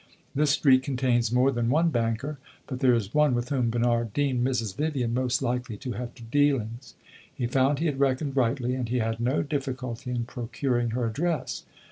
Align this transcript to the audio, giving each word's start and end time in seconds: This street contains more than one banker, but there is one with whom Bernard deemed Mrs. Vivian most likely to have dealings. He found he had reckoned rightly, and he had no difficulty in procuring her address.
This 0.33 0.49
street 0.49 0.81
contains 0.81 1.31
more 1.31 1.51
than 1.51 1.69
one 1.69 1.89
banker, 1.89 2.39
but 2.65 2.79
there 2.79 2.95
is 2.95 3.13
one 3.13 3.35
with 3.35 3.49
whom 3.49 3.69
Bernard 3.69 4.13
deemed 4.13 4.43
Mrs. 4.43 4.75
Vivian 4.75 5.13
most 5.13 5.43
likely 5.43 5.77
to 5.77 5.91
have 5.91 6.15
dealings. 6.31 6.95
He 7.35 7.45
found 7.45 7.77
he 7.77 7.85
had 7.85 7.99
reckoned 7.99 8.35
rightly, 8.35 8.73
and 8.73 8.89
he 8.89 8.97
had 8.97 9.19
no 9.19 9.43
difficulty 9.43 10.09
in 10.09 10.25
procuring 10.25 10.89
her 10.89 11.05
address. 11.05 11.65